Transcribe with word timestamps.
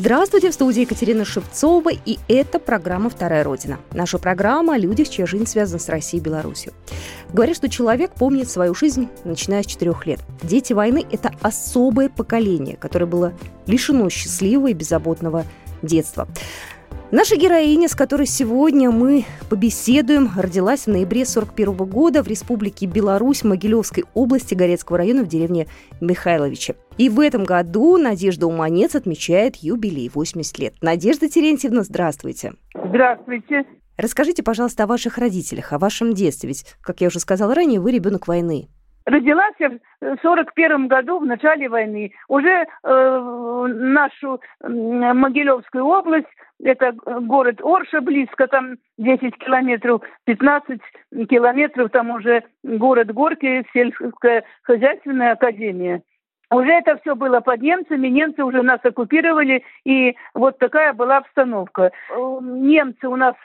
Здравствуйте, 0.00 0.50
в 0.50 0.54
студии 0.54 0.82
Екатерина 0.82 1.24
Шевцова, 1.24 1.90
и 1.90 2.20
это 2.28 2.60
программа 2.60 3.10
«Вторая 3.10 3.42
Родина». 3.42 3.80
Наша 3.92 4.18
программа 4.18 4.74
о 4.74 4.78
людях, 4.78 5.08
чья 5.08 5.26
жизнь 5.26 5.46
связана 5.46 5.80
с 5.80 5.88
Россией 5.88 6.20
и 6.20 6.24
Беларусью. 6.24 6.72
Говорят, 7.32 7.56
что 7.56 7.68
человек 7.68 8.12
помнит 8.12 8.48
свою 8.48 8.76
жизнь, 8.76 9.08
начиная 9.24 9.64
с 9.64 9.66
четырех 9.66 10.06
лет. 10.06 10.20
Дети 10.40 10.72
войны– 10.72 11.04
это 11.10 11.32
особое 11.42 12.10
поколение, 12.10 12.76
которое 12.76 13.06
было 13.06 13.32
лишено 13.66 14.08
счастливого 14.08 14.68
и 14.68 14.72
беззаботного 14.72 15.44
детства. 15.82 16.28
Наша 17.10 17.36
героиня, 17.36 17.88
с 17.88 17.94
которой 17.94 18.26
сегодня 18.26 18.90
мы 18.90 19.24
побеседуем, 19.48 20.28
родилась 20.36 20.82
в 20.82 20.88
ноябре 20.88 21.24
41 21.24 21.74
года 21.74 22.22
в 22.22 22.28
Республике 22.28 22.84
Беларусь, 22.84 23.44
Могилевской 23.44 24.04
области 24.12 24.52
Горецкого 24.54 24.98
района 24.98 25.22
в 25.22 25.26
деревне 25.26 25.68
Михайловиче. 26.02 26.74
И 26.98 27.08
в 27.08 27.18
этом 27.20 27.44
году 27.44 27.96
Надежда 27.96 28.46
Уманец 28.46 28.94
отмечает 28.94 29.56
юбилей 29.56 30.10
80 30.12 30.58
лет. 30.58 30.74
Надежда 30.82 31.30
Терентьевна, 31.30 31.82
здравствуйте. 31.82 32.52
Здравствуйте. 32.74 33.64
Расскажите, 33.96 34.42
пожалуйста, 34.42 34.84
о 34.84 34.86
ваших 34.86 35.16
родителях, 35.16 35.72
о 35.72 35.78
вашем 35.78 36.12
детстве. 36.12 36.48
Ведь, 36.48 36.66
как 36.82 37.00
я 37.00 37.06
уже 37.06 37.20
сказала 37.20 37.54
ранее, 37.54 37.80
вы 37.80 37.90
ребенок 37.92 38.28
войны. 38.28 38.68
Родилась 39.08 39.54
я 39.58 39.70
в 39.70 40.18
сорок 40.20 40.52
первом 40.52 40.86
году, 40.86 41.18
в 41.18 41.24
начале 41.24 41.66
войны. 41.70 42.12
Уже 42.28 42.66
э, 42.84 43.66
нашу 43.70 44.38
э, 44.60 44.68
Могилевскую 44.68 45.82
область, 45.82 46.28
это 46.62 46.92
город 46.92 47.58
Орша 47.64 48.02
близко, 48.02 48.48
там 48.48 48.76
10 48.98 49.34
километров, 49.38 50.02
15 50.26 50.80
километров, 51.26 51.90
там 51.90 52.10
уже 52.10 52.44
город 52.62 53.10
Горки, 53.14 53.64
сельская 53.72 54.44
хозяйственная 54.62 55.32
академия. 55.32 56.02
Уже 56.50 56.70
это 56.70 56.98
все 56.98 57.14
было 57.14 57.40
под 57.40 57.62
немцами, 57.62 58.08
немцы 58.08 58.44
уже 58.44 58.60
нас 58.60 58.80
оккупировали, 58.82 59.64
и 59.84 60.16
вот 60.34 60.58
такая 60.58 60.92
была 60.92 61.16
обстановка. 61.18 61.92
Э, 62.10 62.38
немцы 62.42 63.08
у 63.08 63.16
нас 63.16 63.36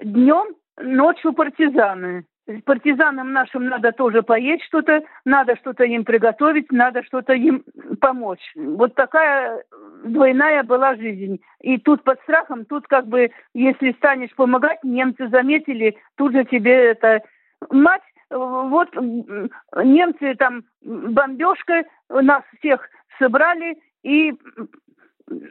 днем, 0.00 0.56
ночью 0.76 1.34
партизаны 1.34 2.24
партизанам 2.64 3.32
нашим 3.32 3.66
надо 3.66 3.92
тоже 3.92 4.22
поесть 4.22 4.64
что-то, 4.64 5.02
надо 5.24 5.56
что-то 5.56 5.84
им 5.84 6.04
приготовить, 6.04 6.70
надо 6.70 7.02
что-то 7.04 7.32
им 7.32 7.64
помочь. 8.00 8.52
Вот 8.54 8.94
такая 8.94 9.64
двойная 10.04 10.62
была 10.62 10.94
жизнь. 10.94 11.40
И 11.60 11.78
тут 11.78 12.04
под 12.04 12.20
страхом, 12.22 12.64
тут 12.64 12.86
как 12.86 13.06
бы, 13.06 13.30
если 13.54 13.92
станешь 13.92 14.34
помогать, 14.34 14.82
немцы 14.84 15.28
заметили, 15.28 15.96
тут 16.16 16.32
же 16.32 16.44
тебе 16.44 16.90
это... 16.90 17.22
Мать, 17.70 18.02
вот 18.30 18.94
немцы 18.94 20.34
там 20.34 20.64
бомбежкой 20.82 21.84
нас 22.10 22.42
всех 22.58 22.86
собрали 23.18 23.78
и 24.02 24.34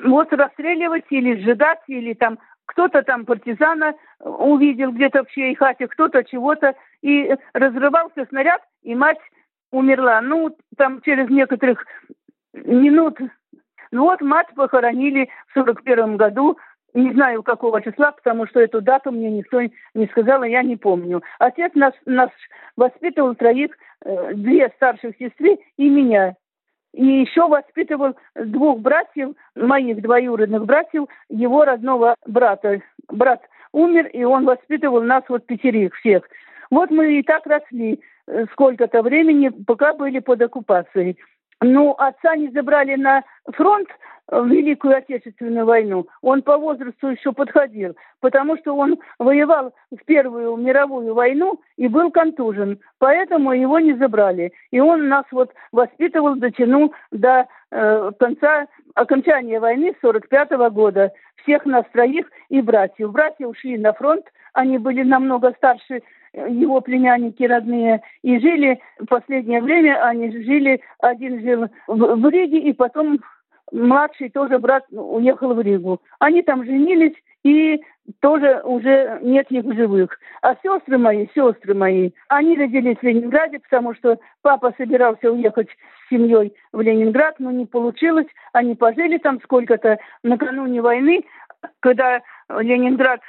вот 0.04 0.32
расстреливать 0.32 1.06
или 1.10 1.42
сжигать, 1.42 1.82
или 1.88 2.14
там 2.14 2.38
кто-то 2.66 3.04
там 3.04 3.26
партизана 3.26 3.96
увидел 4.20 4.92
где-то 4.92 5.24
в 5.24 5.30
чьей 5.32 5.56
хате, 5.56 5.88
кто-то 5.88 6.24
чего-то, 6.24 6.76
и 7.02 7.36
разрывался 7.54 8.26
снаряд, 8.30 8.62
и 8.84 8.96
мать 8.96 9.20
умерла. 9.72 10.22
Ну, 10.22 10.56
там 10.78 11.02
через 11.02 11.30
некоторых 11.30 11.86
минут. 12.54 13.20
Ну 13.92 14.04
вот 14.04 14.22
мать 14.22 14.48
похоронили 14.56 15.30
в 15.48 15.54
сорок 15.54 15.84
первом 15.84 16.18
году, 16.18 16.58
не 16.94 17.12
знаю 17.12 17.44
какого 17.44 17.82
числа, 17.82 18.12
потому 18.12 18.48
что 18.48 18.60
эту 18.60 18.82
дату 18.82 19.12
мне 19.12 19.30
никто 19.32 19.62
не 19.62 20.08
сказал, 20.08 20.44
и 20.44 20.52
я 20.52 20.62
не 20.62 20.78
помню. 20.78 21.24
Отец 21.40 21.72
нас, 21.76 21.94
нас 22.06 22.30
воспитывал 22.76 23.36
троих, 23.36 23.72
э, 24.06 24.34
две 24.36 24.70
старших 24.76 25.16
сестры 25.18 25.58
и 25.78 25.90
меня. 25.90 26.36
И 26.94 27.06
еще 27.06 27.48
воспитывал 27.48 28.16
двух 28.36 28.80
братьев, 28.80 29.30
моих 29.56 30.02
двоюродных 30.02 30.66
братьев, 30.66 31.06
его 31.30 31.66
родного 31.66 32.16
брата. 32.28 32.82
Брат 33.10 33.42
умер, 33.72 34.08
и 34.08 34.24
он 34.24 34.46
воспитывал 34.46 35.02
нас 35.02 35.24
вот 35.28 35.46
пятерых 35.46 35.96
всех. 35.96 36.24
Вот 36.70 36.92
мы 36.92 37.20
и 37.20 37.24
так 37.24 37.46
росли 37.46 38.00
э, 38.28 38.46
сколько-то 38.52 39.02
времени, 39.02 39.50
пока 39.50 39.94
были 39.94 40.20
под 40.20 40.42
оккупацией. 40.42 41.18
Ну, 41.62 41.94
отца 41.98 42.36
не 42.36 42.50
забрали 42.50 42.96
на 42.96 43.24
фронт, 43.54 43.88
в 44.28 44.48
Великую 44.48 44.98
Отечественную 44.98 45.66
войну, 45.66 46.08
он 46.22 46.42
по 46.42 46.58
возрасту 46.58 47.10
еще 47.10 47.34
подходил, 47.34 47.96
потому 48.22 48.58
что 48.58 48.76
он 48.76 49.00
воевал 49.20 49.74
в 49.92 50.04
Первую 50.06 50.56
мировую 50.56 51.14
войну 51.14 51.60
и 51.78 51.88
был 51.88 52.10
контужен, 52.10 52.80
поэтому 53.00 53.52
его 53.52 53.80
не 53.80 53.94
забрали. 53.94 54.54
И 54.72 54.80
он 54.80 55.10
нас 55.10 55.26
вот 55.32 55.52
воспитывал, 55.72 56.36
дотянул 56.36 56.94
до 57.12 57.48
э, 57.72 58.12
конца, 58.18 58.68
окончания 58.96 59.60
войны 59.60 59.96
45 60.02 60.52
-го 60.52 60.70
года. 60.72 61.12
Всех 61.44 61.66
нас 61.66 61.86
троих 61.92 62.26
и 62.50 62.62
братьев. 62.62 63.12
Братья 63.12 63.46
ушли 63.46 63.78
на 63.78 63.92
фронт, 63.94 64.26
они 64.54 64.78
были 64.78 65.04
намного 65.04 65.52
старше 65.54 66.02
э, 66.34 66.50
его 66.50 66.82
племянники 66.82 67.44
родные, 67.44 68.02
и 68.22 68.40
жили 68.40 68.80
в 69.00 69.06
последнее 69.06 69.62
время, 69.62 70.04
они 70.06 70.32
жили, 70.32 70.82
один 71.00 71.42
жил 71.42 71.68
в, 71.88 72.30
Риге, 72.30 72.60
и 72.60 72.74
потом 72.74 73.20
младший 73.72 74.30
тоже 74.30 74.60
брат 74.60 74.86
уехал 74.92 75.54
в 75.54 75.62
Ригу. 75.62 76.02
Они 76.20 76.42
там 76.44 76.64
женились, 76.64 77.16
и 77.44 77.82
тоже 78.20 78.62
уже 78.64 79.20
нет 79.22 79.50
их 79.50 79.66
живых. 79.74 80.18
А 80.42 80.56
сестры 80.56 80.98
мои, 80.98 81.28
сестры 81.34 81.74
мои, 81.74 82.12
они 82.28 82.58
родились 82.58 82.98
в 82.98 83.04
Ленинграде, 83.04 83.60
потому 83.60 83.96
что 83.96 84.18
папа 84.42 84.74
собирался 84.78 85.32
уехать 85.32 85.70
с 85.70 86.10
семьей 86.10 86.54
в 86.72 86.82
Ленинград, 86.82 87.36
но 87.40 87.52
не 87.52 87.66
получилось. 87.66 88.28
Они 88.52 88.76
пожили 88.76 89.18
там 89.18 89.40
сколько-то 89.42 90.00
накануне 90.22 90.82
войны, 90.82 91.24
когда 91.80 92.22
Ленинград 92.50 93.22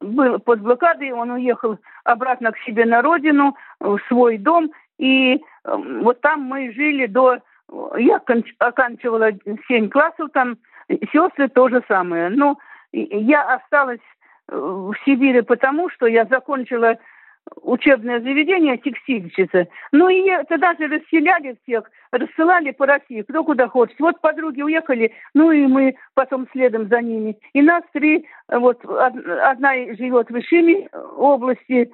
был 0.00 0.38
под 0.38 0.60
блокадой, 0.60 1.12
он 1.12 1.30
уехал 1.30 1.78
обратно 2.04 2.52
к 2.52 2.58
себе 2.58 2.84
на 2.84 3.02
родину, 3.02 3.56
в 3.80 3.98
свой 4.08 4.38
дом, 4.38 4.70
и 4.98 5.40
вот 5.64 6.20
там 6.20 6.42
мы 6.42 6.72
жили 6.72 7.06
до 7.06 7.38
я 7.98 8.20
оканчивала 8.58 9.30
7 9.68 9.90
классов, 9.90 10.30
там 10.32 10.56
сестры 11.12 11.48
то 11.48 11.68
же 11.68 11.82
самое. 11.86 12.30
Но 12.30 12.58
я 12.92 13.54
осталась 13.54 14.00
э, 14.48 14.56
в 14.56 14.94
Сибири 15.04 15.42
потому, 15.42 15.90
что 15.90 16.06
я 16.06 16.24
закончила 16.24 16.96
учебное 17.62 18.20
заведение 18.20 18.78
текстильщица. 18.78 19.66
Ну 19.92 20.08
и 20.08 20.28
тогда 20.48 20.74
же 20.74 20.86
расселяли 20.86 21.58
всех, 21.62 21.90
рассылали 22.10 22.72
по 22.72 22.86
России, 22.86 23.22
кто 23.22 23.44
куда 23.44 23.68
хочет. 23.68 23.98
Вот 23.98 24.20
подруги 24.20 24.62
уехали, 24.62 25.12
ну 25.34 25.50
и 25.50 25.66
мы 25.66 25.96
потом 26.14 26.46
следом 26.52 26.88
за 26.88 27.00
ними. 27.00 27.36
И 27.52 27.62
нас 27.62 27.82
три, 27.92 28.26
вот 28.48 28.84
одна 28.84 29.74
живет 29.94 30.30
в 30.30 30.38
Ишиме 30.38 30.88
области, 31.16 31.90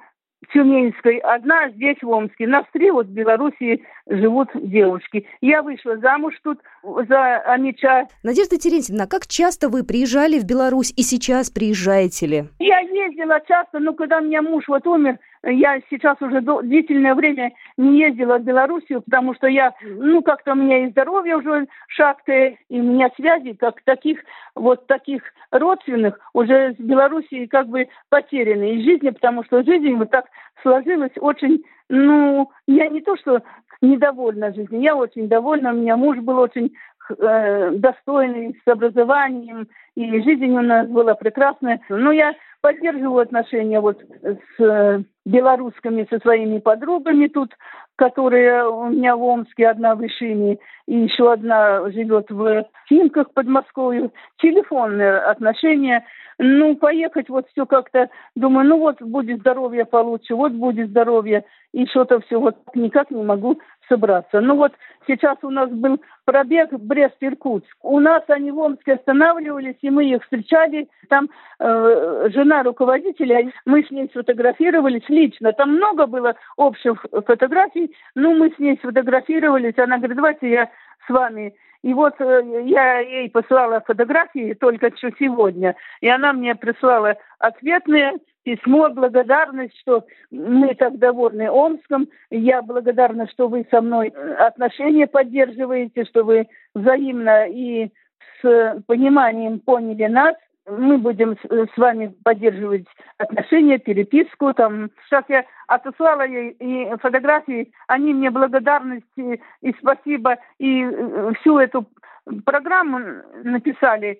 Тюменской, 0.53 1.17
одна 1.17 1.69
здесь, 1.69 1.97
в 2.01 2.09
Омске. 2.09 2.47
На 2.47 2.63
три 2.71 2.91
вот 2.91 3.07
в 3.07 3.11
Белоруссии 3.11 3.83
живут 4.07 4.49
девушки. 4.53 5.27
Я 5.41 5.61
вышла 5.61 5.97
замуж 5.97 6.35
тут 6.43 6.59
за 6.83 7.37
Амича. 7.39 8.07
Надежда 8.23 8.57
Терентьевна, 8.57 9.07
как 9.07 9.27
часто 9.27 9.69
вы 9.69 9.83
приезжали 9.83 10.39
в 10.39 10.45
Беларусь 10.45 10.93
и 10.95 11.01
сейчас 11.01 11.49
приезжаете 11.49 12.27
ли? 12.27 12.43
Я 12.59 12.79
ездила 12.79 13.39
часто, 13.47 13.79
но 13.79 13.93
когда 13.93 14.19
у 14.19 14.21
меня 14.21 14.41
муж 14.41 14.65
вот 14.67 14.85
умер, 14.85 15.17
я 15.45 15.79
сейчас 15.89 16.21
уже 16.21 16.41
длительное 16.41 17.13
время 17.13 17.53
не 17.77 17.99
ездила 17.99 18.37
в 18.37 18.43
Белоруссию, 18.43 19.01
потому 19.01 19.35
что 19.35 19.47
я, 19.47 19.73
ну, 19.81 20.21
как-то 20.21 20.53
у 20.53 20.55
меня 20.55 20.85
и 20.85 20.89
здоровье 20.89 21.37
уже 21.37 21.67
шаткое, 21.87 22.57
и 22.69 22.79
у 22.79 22.83
меня 22.83 23.09
связи, 23.15 23.53
как 23.53 23.81
таких, 23.83 24.19
вот 24.55 24.87
таких 24.87 25.21
родственных, 25.51 26.19
уже 26.33 26.73
с 26.73 26.77
Белоруссией 26.77 27.47
как 27.47 27.67
бы 27.67 27.87
потеряны 28.09 28.75
из 28.75 28.85
жизни, 28.85 29.09
потому 29.11 29.43
что 29.43 29.63
жизнь 29.63 29.93
вот 29.93 30.09
так 30.09 30.25
сложилась 30.61 31.13
очень, 31.17 31.63
ну, 31.89 32.49
я 32.67 32.87
не 32.87 33.01
то, 33.01 33.15
что 33.17 33.41
недовольна 33.81 34.53
жизнью, 34.53 34.81
я 34.81 34.95
очень 34.95 35.27
довольна, 35.27 35.71
у 35.71 35.75
меня 35.75 35.95
муж 35.95 36.17
был 36.17 36.39
очень 36.39 36.73
э, 37.11 37.71
достойный, 37.73 38.59
с 38.63 38.67
образованием, 38.67 39.67
и 39.95 40.21
жизнь 40.21 40.51
у 40.51 40.61
нас 40.61 40.87
была 40.87 41.15
прекрасная. 41.15 41.81
Но 41.89 42.11
я 42.11 42.33
поддерживаю 42.61 43.21
отношения 43.21 43.79
вот 43.79 44.01
с 44.01 44.63
э, 44.63 45.03
белорусскими, 45.25 46.07
со 46.09 46.19
своими 46.19 46.59
подругами 46.59 47.27
тут 47.27 47.51
которая 47.95 48.67
у 48.67 48.89
меня 48.89 49.15
в 49.15 49.23
Омске, 49.23 49.67
одна 49.67 49.95
в 49.95 50.05
Ишине, 50.05 50.57
и 50.87 50.97
еще 50.97 51.31
одна 51.31 51.89
живет 51.91 52.29
в 52.29 52.65
Химках, 52.89 53.31
Подмосковье. 53.33 54.11
Телефонные 54.37 55.17
отношения. 55.17 56.05
Ну, 56.37 56.75
поехать 56.75 57.29
вот 57.29 57.47
все 57.51 57.65
как-то, 57.65 58.09
думаю, 58.35 58.67
ну 58.67 58.79
вот 58.79 59.01
будет 59.01 59.39
здоровье 59.39 59.85
получше, 59.85 60.35
вот 60.35 60.51
будет 60.51 60.89
здоровье, 60.89 61.45
и 61.71 61.85
что-то 61.85 62.19
все 62.21 62.41
вот 62.41 62.57
никак 62.75 63.09
не 63.09 63.23
могу 63.23 63.61
собраться. 63.87 64.41
Ну 64.41 64.55
вот 64.55 64.73
сейчас 65.07 65.37
у 65.43 65.49
нас 65.49 65.69
был 65.69 66.01
пробег 66.25 66.71
Брест-Иркутск. 66.71 67.75
У 67.81 67.99
нас 67.99 68.23
они 68.27 68.51
в 68.51 68.59
Омске 68.59 68.93
останавливались, 68.93 69.77
и 69.81 69.89
мы 69.89 70.05
их 70.05 70.23
встречали. 70.23 70.87
Там 71.09 71.29
э, 71.59 72.29
жена 72.33 72.63
руководителя, 72.63 73.51
мы 73.65 73.83
с 73.83 73.91
ней 73.91 74.09
сфотографировались 74.11 75.07
лично. 75.09 75.53
Там 75.53 75.75
много 75.75 76.07
было 76.07 76.35
общих 76.57 77.05
фотографий, 77.11 77.95
ну 78.15 78.35
мы 78.35 78.51
с 78.51 78.59
ней 78.59 78.77
сфотографировались. 78.81 79.77
Она 79.77 79.97
говорит, 79.97 80.17
давайте 80.17 80.49
я 80.49 80.69
с 81.05 81.09
вами. 81.09 81.53
И 81.83 81.93
вот 81.93 82.19
э, 82.19 82.63
я 82.65 82.99
ей 82.99 83.29
послала 83.29 83.79
фотографии 83.81 84.53
только 84.53 84.95
что 84.97 85.11
сегодня, 85.19 85.75
и 86.01 86.09
она 86.09 86.33
мне 86.33 86.55
прислала 86.55 87.15
ответные 87.37 88.13
письмо, 88.43 88.89
благодарность, 88.89 89.77
что 89.81 90.05
мы 90.31 90.73
так 90.75 90.97
довольны 90.97 91.49
Омском. 91.49 92.07
Я 92.29 92.61
благодарна, 92.61 93.27
что 93.27 93.47
вы 93.47 93.67
со 93.69 93.81
мной 93.81 94.09
э, 94.09 94.33
отношения 94.33 95.07
поддерживаете, 95.07 96.05
что 96.05 96.23
вы 96.23 96.47
взаимно 96.73 97.47
и 97.47 97.91
с 98.41 98.83
пониманием 98.87 99.59
поняли 99.59 100.05
нас. 100.05 100.35
Мы 100.67 100.97
будем 100.97 101.37
с, 101.37 101.69
с 101.73 101.77
вами 101.77 102.13
поддерживать 102.23 102.87
отношения, 103.17 103.77
переписку. 103.77 104.53
Там. 104.53 104.89
Сейчас 105.05 105.23
я 105.29 105.45
отослала 105.67 106.25
ей 106.25 106.89
фотографии. 106.97 107.71
Они 107.87 108.13
мне 108.13 108.31
благодарности 108.31 109.41
и 109.61 109.75
спасибо. 109.79 110.37
И 110.57 110.83
э, 110.83 111.33
всю 111.39 111.59
эту 111.59 111.85
программу 112.45 112.99
написали, 113.43 114.19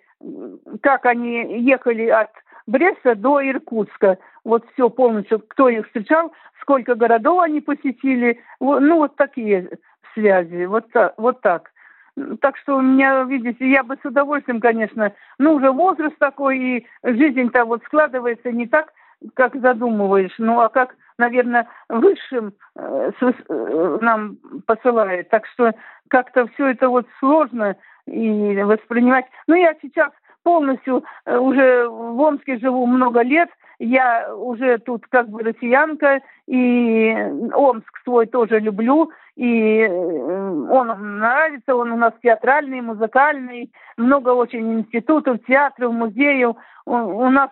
как 0.81 1.05
они 1.05 1.61
ехали 1.61 2.07
от 2.09 2.29
Бреста 2.67 3.15
до 3.15 3.41
Иркутска. 3.41 4.19
Вот 4.43 4.65
все 4.73 4.89
полностью, 4.89 5.39
кто 5.39 5.69
их 5.69 5.87
встречал, 5.87 6.31
сколько 6.61 6.95
городов 6.95 7.41
они 7.41 7.61
посетили. 7.61 8.39
Ну, 8.59 8.97
вот 8.97 9.15
такие 9.15 9.69
связи. 10.13 10.65
Вот 10.65 10.91
так. 10.91 11.13
Вот 11.17 11.41
так. 11.41 11.71
Так 12.39 12.57
что 12.57 12.77
у 12.77 12.81
меня, 12.81 13.23
видите, 13.23 13.69
я 13.69 13.83
бы 13.83 13.97
с 14.01 14.05
удовольствием, 14.05 14.61
конечно, 14.61 15.11
ну, 15.37 15.55
уже 15.55 15.71
возраст 15.71 16.17
такой, 16.17 16.57
и 16.59 16.87
жизнь-то 17.03 17.65
вот 17.65 17.83
складывается 17.83 18.51
не 18.51 18.67
так, 18.67 18.93
как 19.33 19.55
задумываешь, 19.55 20.33
ну, 20.37 20.61
а 20.61 20.69
как, 20.69 20.95
наверное, 21.17 21.67
высшим 21.89 22.53
э, 22.75 23.11
с, 23.19 23.33
э, 23.49 23.97
нам 24.01 24.37
посылает. 24.65 25.29
Так 25.29 25.45
что 25.47 25.73
как-то 26.09 26.47
все 26.53 26.67
это 26.67 26.89
вот 26.89 27.07
сложно 27.19 27.75
и 28.05 28.61
воспринимать. 28.61 29.25
Ну, 29.47 29.55
я 29.55 29.75
сейчас 29.81 30.11
полностью 30.43 31.03
э, 31.25 31.37
уже 31.37 31.87
в 31.89 32.19
Омске 32.21 32.57
живу 32.59 32.85
много 32.85 33.21
лет, 33.23 33.49
я 33.79 34.33
уже 34.35 34.77
тут 34.79 35.05
как 35.07 35.29
бы 35.29 35.43
россиянка, 35.43 36.21
и 36.47 37.13
Омск 37.53 37.99
свой 38.03 38.27
тоже 38.27 38.59
люблю, 38.59 39.11
и 39.35 39.79
э, 39.79 39.89
он 39.89 41.17
нравится, 41.17 41.75
он 41.75 41.91
у 41.91 41.97
нас 41.97 42.13
театральный, 42.23 42.81
музыкальный, 42.81 43.71
много 43.97 44.29
очень 44.29 44.79
институтов, 44.79 45.39
театров, 45.45 45.93
музеев. 45.93 46.55
У 46.85 47.29
нас 47.29 47.49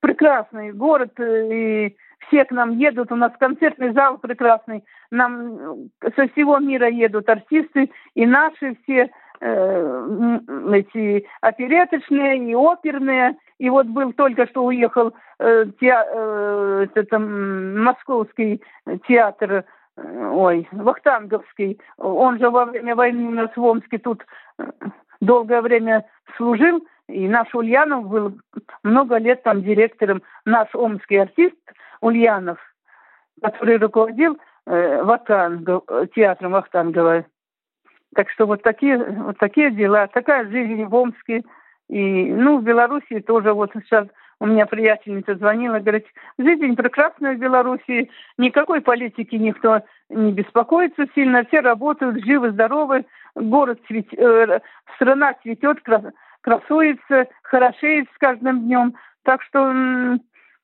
прекрасный 0.00 0.72
город, 0.72 1.12
э, 1.18 1.86
и 1.88 1.96
все 2.28 2.44
к 2.44 2.50
нам 2.50 2.70
едут, 2.78 3.10
у 3.12 3.16
нас 3.16 3.32
концертный 3.38 3.92
зал 3.92 4.18
прекрасный, 4.18 4.84
нам 5.10 5.88
со 6.16 6.28
всего 6.28 6.58
мира 6.58 6.88
едут 6.88 7.28
артисты, 7.28 7.90
и 8.14 8.26
наши 8.26 8.76
все, 8.82 9.10
э, 9.42 10.38
эти 10.72 11.26
опереточные 11.40 12.50
и 12.50 12.54
оперные. 12.54 13.36
И 13.58 13.68
вот 13.68 13.86
был 13.86 14.12
только 14.12 14.46
что 14.46 14.64
уехал 14.64 15.12
э, 15.38 15.66
теа, 15.80 16.06
э, 16.08 16.86
это, 16.94 17.18
московский 17.18 18.62
театр, 19.08 19.64
э, 19.96 20.28
ой, 20.32 20.68
Вахтанговский. 20.72 21.80
Он 21.98 22.38
же 22.38 22.50
во 22.50 22.66
время 22.66 22.94
войны 22.94 23.28
у 23.28 23.32
нас 23.32 23.50
в 23.54 23.62
Омске 23.62 23.98
тут 23.98 24.24
э, 24.58 24.64
долгое 25.20 25.60
время 25.60 26.06
служил. 26.36 26.82
И 27.08 27.28
наш 27.28 27.52
Ульянов 27.54 28.08
был 28.08 28.38
много 28.84 29.18
лет 29.18 29.42
там 29.42 29.62
директором, 29.62 30.22
наш 30.44 30.72
омский 30.74 31.16
артист 31.16 31.56
Ульянов, 32.00 32.58
который 33.42 33.76
руководил 33.76 34.38
э, 34.66 35.02
Вахтангов, 35.02 35.84
театром 36.14 36.52
Вахтангова. 36.52 37.24
Так 38.14 38.30
что 38.30 38.46
вот 38.46 38.62
такие, 38.62 38.98
вот 38.98 39.38
такие 39.38 39.70
дела, 39.70 40.06
такая 40.06 40.48
жизнь 40.48 40.84
в 40.84 40.94
Омске. 40.94 41.42
И, 41.88 42.32
ну, 42.32 42.58
в 42.58 42.62
Белоруссии 42.62 43.20
тоже 43.20 43.52
вот 43.52 43.70
сейчас 43.74 44.06
у 44.40 44.46
меня 44.46 44.66
приятельница 44.66 45.36
звонила, 45.36 45.78
говорит, 45.78 46.06
жизнь 46.36 46.74
прекрасная 46.74 47.36
в 47.36 47.38
Белоруссии, 47.38 48.10
никакой 48.38 48.80
политики 48.80 49.36
никто 49.36 49.82
не 50.08 50.32
беспокоится 50.32 51.06
сильно, 51.14 51.44
все 51.44 51.60
работают, 51.60 52.24
живы, 52.24 52.50
здоровы, 52.50 53.04
город 53.36 53.78
цвет, 53.86 54.06
э, 54.14 54.60
страна 54.96 55.34
цветет, 55.42 55.78
красуется, 56.40 57.28
хорошеет 57.42 58.08
с 58.12 58.18
каждым 58.18 58.62
днем. 58.62 58.94
Так 59.22 59.42
что 59.42 59.72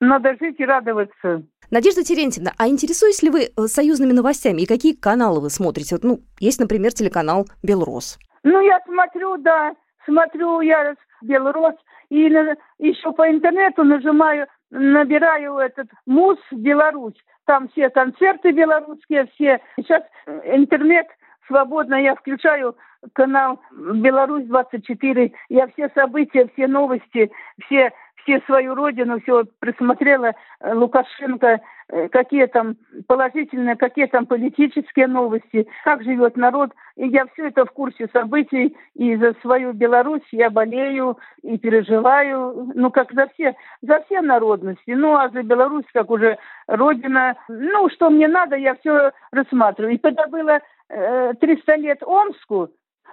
надо 0.01 0.37
жить 0.41 0.59
и 0.59 0.67
радоваться. 0.67 1.45
Надежда 1.71 2.03
Терентьевна, 2.03 2.53
а 2.57 2.67
интересуетесь 2.67 3.23
ли 3.23 3.29
вы 3.29 3.41
э, 3.43 3.67
союзными 3.67 4.13
новостями 4.13 4.63
и 4.63 4.67
какие 4.67 4.95
каналы 4.95 5.41
вы 5.41 5.51
смотрите? 5.51 5.97
Вот, 5.97 6.05
ну, 6.05 6.21
есть, 6.41 6.61
например, 6.61 6.93
телеканал 6.93 7.47
«Белрос». 7.63 8.19
Ну, 8.43 8.61
я 8.61 8.81
смотрю, 8.87 9.37
да, 9.37 9.75
смотрю 10.07 10.63
я 10.63 10.95
«Белрос», 11.21 11.75
и 12.09 12.31
на, 12.31 12.57
еще 12.79 13.13
по 13.13 13.31
интернету 13.31 13.85
нажимаю, 13.85 14.47
набираю 14.71 15.59
этот 15.59 15.89
МУС 16.07 16.39
Беларусь. 16.53 17.23
Там 17.45 17.69
все 17.69 17.91
концерты 17.91 18.53
белорусские, 18.53 19.29
все. 19.35 19.61
Сейчас 19.77 20.03
э, 20.27 20.57
интернет 20.57 21.07
свободно, 21.47 21.97
я 21.97 22.15
включаю 22.15 22.77
канал 23.13 23.61
Беларусь-24, 23.73 25.33
я 25.51 25.67
все 25.69 25.91
события, 25.95 26.49
все 26.55 26.67
новости, 26.67 27.31
все 27.67 27.93
все 28.29 28.43
свою 28.45 28.75
родину, 28.75 29.21
все 29.21 29.45
присмотрела 29.59 30.33
э, 30.61 30.75
Лукашенко, 30.75 31.61
э, 31.89 32.09
какие 32.11 32.45
там 32.47 32.77
положительные, 33.07 33.77
какие 33.77 34.05
там 34.07 34.27
политические 34.27 35.07
новости, 35.07 35.67
как 35.83 36.03
живет 36.03 36.37
народ. 36.37 36.73
И 36.97 37.09
я 37.09 37.25
все 37.33 37.49
это 37.49 37.65
в 37.65 37.71
курсе 37.71 38.07
событий, 38.13 38.77
и 38.95 39.17
за 39.17 39.35
свою 39.41 39.73
Беларусь 39.73 40.29
я 40.31 40.51
болею 40.51 41.17
и 41.43 41.57
переживаю, 41.57 42.71
ну, 42.75 42.91
как 42.91 43.13
за 43.13 43.29
все, 43.29 43.57
за 43.81 44.03
все 44.03 44.21
народности. 44.21 44.91
Ну, 44.91 45.17
а 45.17 45.31
за 45.31 45.43
Беларусь, 45.43 45.87
как 45.95 46.11
уже 46.11 46.37
родина, 46.67 47.37
ну, 47.49 47.89
что 47.89 48.11
мне 48.11 48.29
надо, 48.29 48.57
я 48.57 48.75
все 48.75 49.13
рассматриваю. 49.33 49.95
И 49.95 49.99
когда 49.99 50.27
было 50.27 50.61
э, 50.91 51.33
300 51.41 51.77
лет 51.77 52.03
Омску, 52.03 52.69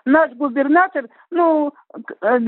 наш 0.06 0.32
губернатор, 0.34 1.08
ну, 1.32 1.74
э, 2.22 2.40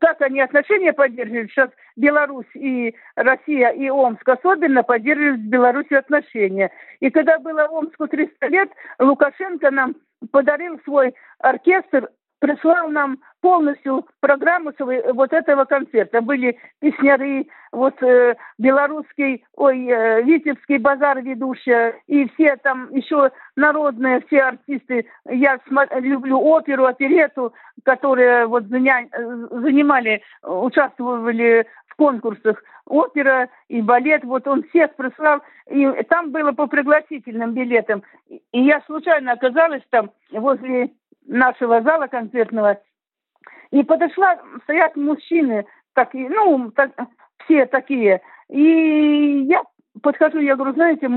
как 0.00 0.20
они 0.20 0.40
отношения 0.40 0.92
поддерживают, 0.92 1.50
сейчас 1.50 1.70
Беларусь 1.96 2.46
и 2.54 2.94
Россия 3.16 3.70
и 3.70 3.88
Омск 3.88 4.28
особенно 4.28 4.82
поддерживают 4.82 5.40
с 5.40 5.44
Беларусью 5.44 5.98
отношения. 5.98 6.70
И 7.00 7.10
когда 7.10 7.38
было 7.38 7.66
Омску 7.66 8.06
300 8.06 8.46
лет, 8.48 8.70
Лукашенко 8.98 9.70
нам 9.70 9.96
подарил 10.30 10.78
свой 10.84 11.14
оркестр 11.38 12.10
прислал 12.38 12.88
нам 12.88 13.18
полностью 13.40 14.06
программу 14.20 14.72
вот 15.12 15.32
этого 15.32 15.64
концерта. 15.64 16.20
Были 16.20 16.58
песняры, 16.80 17.46
вот 17.72 18.02
э, 18.02 18.36
белорусский, 18.58 19.44
ой, 19.54 19.86
э, 19.86 20.22
Витебский 20.22 20.78
базар 20.78 21.20
ведущая, 21.20 22.00
и 22.06 22.28
все 22.30 22.56
там 22.56 22.92
еще 22.92 23.30
народные, 23.56 24.22
все 24.26 24.40
артисты. 24.40 25.06
Я 25.28 25.60
люблю 26.00 26.40
оперу, 26.40 26.86
оперету, 26.86 27.52
которые 27.84 28.46
вот 28.46 28.64
заня 28.64 29.06
занимали, 29.50 30.22
участвовали 30.42 31.66
в 31.88 31.96
конкурсах 31.96 32.62
опера 32.86 33.48
и 33.68 33.80
балет, 33.82 34.24
вот 34.24 34.46
он 34.46 34.62
всех 34.64 34.94
прислал, 34.96 35.40
и 35.70 35.86
там 36.08 36.30
было 36.30 36.52
по 36.52 36.66
пригласительным 36.66 37.52
билетам. 37.52 38.02
И 38.28 38.62
я 38.62 38.80
случайно 38.86 39.32
оказалась 39.32 39.82
там 39.90 40.10
возле 40.32 40.90
нашего 41.28 41.82
зала 41.82 42.08
концертного. 42.08 42.80
И 43.70 43.82
подошла, 43.84 44.38
стоят 44.64 44.96
мужчины, 44.96 45.66
такие, 45.94 46.28
ну, 46.30 46.70
так, 46.72 46.90
все 47.44 47.66
такие. 47.66 48.20
И 48.48 49.44
я 49.48 49.62
подхожу, 50.02 50.38
я 50.38 50.56
говорю, 50.56 50.74
знаете, 50.74 51.08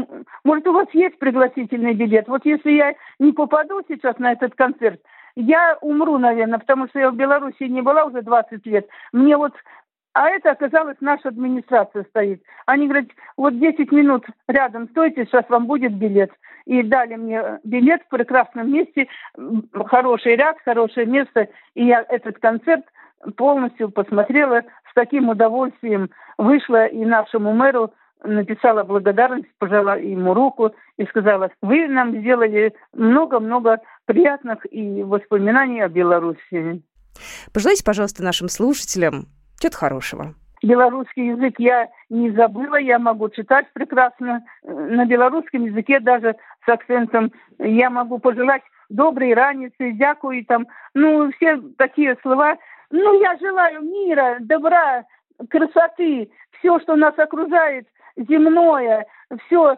может, 0.44 0.68
у 0.68 0.74
вас 0.74 0.88
есть 0.94 1.18
пригласительный 1.18 1.94
билет? 1.94 2.28
Вот 2.28 2.46
если 2.46 2.72
я 2.72 2.94
не 3.20 3.32
попаду 3.32 3.82
сейчас 3.88 4.18
на 4.20 4.34
этот 4.34 4.56
концерт, 4.56 5.02
я 5.36 5.78
умру, 5.82 6.18
наверное, 6.18 6.60
потому 6.60 6.88
что 6.88 7.00
я 7.00 7.10
в 7.10 7.16
Беларуси 7.16 7.64
не 7.64 7.82
была 7.82 8.04
уже 8.04 8.22
20 8.22 8.66
лет. 8.66 8.88
Мне 9.14 9.38
вот 9.38 9.54
А 10.14 10.30
это 10.30 10.52
оказалось 10.52 10.98
наша 11.00 11.30
администрация 11.30 12.04
стоит. 12.04 12.44
Они 12.66 12.88
говорят, 12.88 13.08
вот 13.38 13.58
10 13.58 13.92
минут 13.92 14.26
рядом 14.48 14.90
стойте, 14.90 15.26
сейчас 15.26 15.46
вам 15.48 15.68
будет 15.68 15.94
билет. 15.94 16.32
И 16.66 16.84
дали 16.84 17.16
мне 17.16 17.60
билет 17.64 18.02
в 18.04 18.10
прекрасном 18.10 18.72
месте, 18.72 19.08
хороший 19.86 20.36
ряд, 20.36 20.58
хорошее 20.64 21.06
место. 21.06 21.48
И 21.76 21.86
я 21.86 22.06
этот 22.08 22.40
концерт 22.40 22.86
полностью 23.38 23.90
посмотрела 23.90 24.62
с 24.90 24.94
таким 24.94 25.30
удовольствием. 25.30 26.10
Вышла 26.38 26.86
и 26.86 27.06
нашему 27.06 27.54
мэру 27.54 27.92
написала 28.24 28.84
благодарность, 28.84 29.48
пожала 29.58 30.00
ему 30.00 30.34
руку 30.34 30.72
и 30.98 31.06
сказала, 31.06 31.50
вы 31.62 31.88
нам 31.88 32.16
сделали 32.18 32.74
много-много 32.94 33.80
приятных 34.06 34.66
и 34.72 35.04
воспоминаний 35.04 35.82
о 35.82 35.90
Беларуси. 35.90 36.84
Пожелайте, 37.54 37.84
пожалуйста, 37.84 38.24
нашим 38.24 38.48
слушателям 38.48 39.26
что-то 39.58 39.78
хорошего. 39.78 40.36
Белорусский 40.64 41.30
язык 41.30 41.56
я 41.58 41.88
не 42.10 42.30
забыла, 42.32 42.76
я 42.76 43.00
могу 43.00 43.30
читать 43.30 43.66
прекрасно. 43.74 44.44
На 44.64 45.06
белорусском 45.06 45.66
языке 45.66 46.00
даже 46.00 46.36
с 46.66 46.70
акцентом 46.70 47.32
я 47.60 47.90
могу 47.90 48.20
пожелать 48.20 48.64
доброй 48.90 49.34
раницы, 49.34 49.92
дякую 49.94 50.46
там, 50.46 50.68
ну, 50.94 51.32
все 51.34 51.62
такие 51.78 52.18
слова. 52.22 52.58
Ну, 52.90 53.22
я 53.22 53.38
желаю 53.38 53.82
мира, 53.82 54.38
добра, 54.42 55.06
красоты, 55.50 56.30
все, 56.60 56.80
что 56.80 56.96
нас 56.96 57.18
окружает, 57.18 57.88
земное, 58.28 59.06
все, 59.46 59.78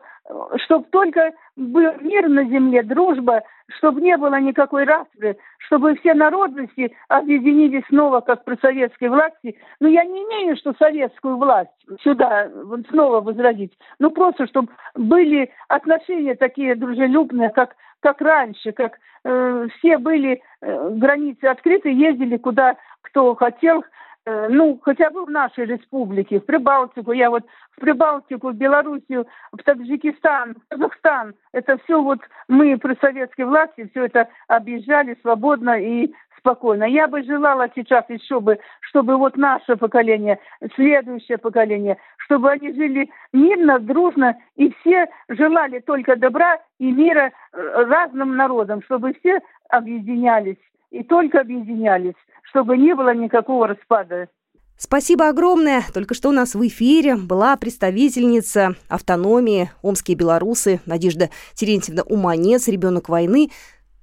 чтобы 0.66 0.86
только 0.92 1.34
был 1.56 1.94
мир 2.00 2.30
на 2.30 2.44
земле, 2.46 2.84
дружба, 2.84 3.44
чтобы 3.78 4.02
не 4.02 4.18
было 4.18 4.40
никакой 4.40 4.84
распри, 4.86 5.38
чтобы 5.60 5.96
все 5.96 6.14
народности 6.14 6.96
объединились 7.08 7.84
снова, 7.88 8.22
как 8.22 8.44
при 8.44 8.56
советской 8.58 9.10
власти. 9.10 9.58
Но 9.80 9.88
я 9.88 10.04
не 10.04 10.24
имею, 10.24 10.56
что 10.58 10.74
советскую 10.74 11.38
власть 11.38 11.70
сюда 12.02 12.50
снова 12.90 13.22
возродить. 13.22 13.78
Ну, 14.00 14.12
просто, 14.12 14.48
чтобы 14.48 14.70
были 14.96 15.52
отношения 15.68 16.36
такие 16.36 16.76
дружелюбные, 16.76 17.50
как, 17.50 17.76
как 18.02 18.22
раньше, 18.22 18.72
как 18.72 18.98
э, 19.24 19.68
все 19.78 19.98
были 19.98 20.42
э, 20.62 20.90
границы 20.92 21.46
открыты, 21.46 21.90
ездили 21.90 22.38
куда 22.38 22.76
кто 23.02 23.36
хотел, 23.36 23.84
ну, 24.26 24.80
хотя 24.82 25.10
бы 25.10 25.26
в 25.26 25.30
нашей 25.30 25.66
республике, 25.66 26.40
в 26.40 26.46
Прибалтику, 26.46 27.12
я 27.12 27.30
вот 27.30 27.44
в 27.76 27.82
Прибалтику, 27.82 28.52
в 28.52 28.56
Белоруссию, 28.56 29.28
в 29.52 29.58
Таджикистан, 29.58 30.56
в 30.56 30.70
Казахстан, 30.70 31.34
это 31.52 31.78
все 31.84 32.02
вот 32.02 32.20
мы 32.48 32.78
при 32.78 32.96
советской 33.02 33.46
власти 33.46 33.90
все 33.92 34.06
это 34.06 34.30
объезжали 34.48 35.18
свободно 35.22 35.80
и 35.80 36.14
спокойно. 36.38 36.84
Я 36.84 37.08
бы 37.08 37.24
желала 37.24 37.70
сейчас 37.74 38.06
еще 38.10 38.40
бы, 38.40 38.60
чтобы 38.82 39.18
вот 39.18 39.38
наше 39.38 39.78
поколение, 39.78 40.40
следующее 40.76 41.38
поколение, 41.38 41.98
чтобы 42.18 42.52
они 42.52 42.74
жили 42.74 43.10
мирно, 43.32 43.80
дружно, 43.80 44.38
и 44.56 44.74
все 44.80 45.08
желали 45.30 45.80
только 45.80 46.16
добра 46.16 46.60
и 46.80 46.92
мира 46.92 47.32
э, 47.32 47.84
разным 47.86 48.36
народам, 48.36 48.82
чтобы 48.84 49.14
все 49.14 49.40
объединялись 49.70 50.58
и 50.94 51.04
только 51.04 51.42
объединялись, 51.42 52.14
чтобы 52.44 52.78
не 52.78 52.96
было 52.96 53.14
никакого 53.14 53.68
распада. 53.68 54.30
Спасибо 54.78 55.28
огромное. 55.28 55.84
Только 55.94 56.14
что 56.14 56.30
у 56.30 56.32
нас 56.32 56.56
в 56.56 56.68
эфире 56.68 57.16
была 57.16 57.56
представительница 57.58 58.76
автономии 58.90 59.72
омские 59.82 60.16
белорусы 60.16 60.80
Надежда 60.86 61.30
Терентьевна 61.54 62.04
Уманец, 62.04 62.68
ребенок 62.68 63.10
войны. 63.10 63.50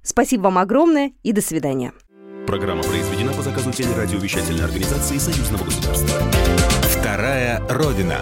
Спасибо 0.01 0.43
вам 0.43 0.57
огромное 0.57 1.11
и 1.23 1.33
до 1.33 1.41
свидания. 1.41 1.93
Программа 2.47 2.83
произведена 2.83 3.31
по 3.33 3.41
заказу 3.41 3.71
телерадиовещательной 3.71 4.65
организации 4.65 5.17
Союзного 5.17 5.63
государства. 5.63 6.19
Вторая 6.89 7.61
Родина. 7.69 8.17